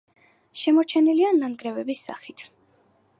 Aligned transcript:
შემორჩენილია 0.61 1.29
ნანგრევების 1.41 2.03
სახით. 2.09 2.47